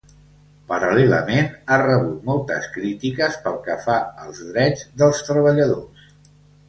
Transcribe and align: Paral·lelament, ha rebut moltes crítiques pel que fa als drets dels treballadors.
Paral·lelament, 0.69 1.51
ha 1.69 1.77
rebut 1.81 2.25
moltes 2.29 2.65
crítiques 2.77 3.37
pel 3.47 3.59
que 3.69 3.77
fa 3.87 3.99
als 4.25 4.41
drets 4.51 4.85
dels 5.03 5.21
treballadors. 5.29 6.11